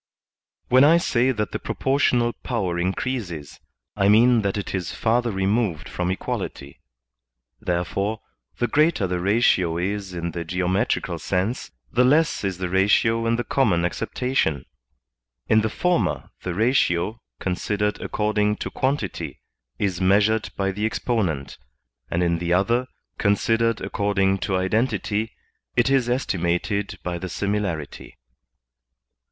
[0.69, 3.59] When I say that the proportional power increases,
[3.95, 6.79] I mean that it is farther removed from equality.
[7.59, 8.21] There fore,
[8.57, 13.35] the grater the ratio is in the geometrical sense, the less is the ratio in
[13.35, 14.65] the common acceptation;
[15.47, 19.39] in the 52 THE SOCIAL CONTRACT former, the ratio, considered according to quantity,
[19.77, 21.59] is measured by the exponent,
[22.09, 22.87] and in the other,
[23.19, 25.33] considered according to identity,
[25.75, 28.17] it is estimated by the similarity.